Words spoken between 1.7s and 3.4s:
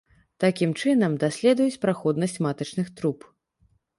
праходнасць матачных труб.